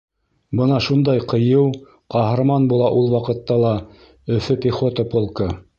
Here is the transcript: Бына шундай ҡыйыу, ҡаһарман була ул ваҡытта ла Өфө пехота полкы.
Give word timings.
Бына 0.59 0.77
шундай 0.85 1.21
ҡыйыу, 1.33 1.67
ҡаһарман 2.15 2.67
була 2.75 2.91
ул 3.03 3.09
ваҡытта 3.17 3.63
ла 3.67 3.77
Өфө 4.39 4.63
пехота 4.67 5.11
полкы. 5.17 5.55